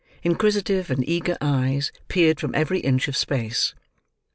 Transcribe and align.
Inquisitive 0.23 0.89
and 0.89 1.07
eager 1.07 1.37
eyes 1.41 1.91
peered 2.07 2.39
from 2.39 2.55
every 2.55 2.79
inch 2.79 3.07
of 3.07 3.15
space. 3.15 3.75